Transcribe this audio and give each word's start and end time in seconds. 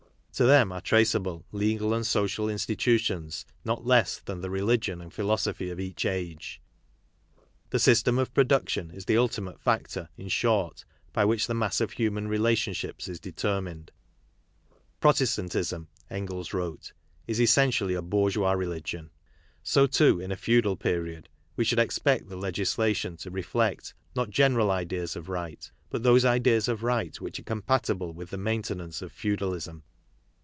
To 0.35 0.47
them 0.47 0.71
are 0.71 0.81
trace 0.81 1.13
i 1.13 1.19
able 1.19 1.45
legal 1.51 1.93
and 1.93 2.03
social 2.07 2.49
institutions 2.49 3.45
not 3.63 3.85
less 3.85 4.17
than 4.17 4.41
the 4.41 4.49
religion 4.49 4.99
and 4.99 5.13
philosophy 5.13 5.69
of 5.69 5.79
each 5.79 6.03
age. 6.03 6.59
The 7.69 7.77
system 7.77 8.17
of 8.17 8.33
production 8.33 8.89
is 8.89 9.05
the 9.05 9.17
ultimate 9.17 9.59
factor, 9.59 10.09
in 10.17 10.29
short, 10.29 10.83
by 11.13 11.25
which 11.25 11.45
the 11.45 11.53
mass 11.53 11.79
of 11.79 11.91
human 11.91 12.27
relationships 12.27 13.07
is 13.07 13.19
determined. 13.19 13.91
Pro 14.99 15.11
testantism, 15.11 15.85
Engels 16.09 16.55
wrote, 16.55 16.93
is" 17.27 17.39
essentially 17.41 17.93
a 17.93 18.01
bourgeois 18.01 18.53
religion"; 18.53 19.11
so 19.75 19.85
too, 19.85 20.19
in 20.19 20.31
a 20.31 20.37
feudal 20.37 20.75
period 20.77 21.29
we 21.55 21.63
should 21.65 21.77
expect 21.77 22.29
the 22.29 22.37
legislation 22.37 23.15
to 23.17 23.29
reflect 23.29 23.93
not 24.15 24.31
general 24.31 24.71
ideas 24.71 25.15
of 25.15 25.29
right, 25.29 25.71
but 25.91 26.01
those 26.01 26.25
ideas 26.25 26.67
of 26.67 26.81
right 26.81 27.19
which 27.21 27.37
are 27.39 27.43
compatible 27.43 28.11
with 28.11 28.31
the 28.31 28.39
main 28.39 28.63
tenance 28.63 29.03
of 29.03 29.11
feudalism. 29.11 29.83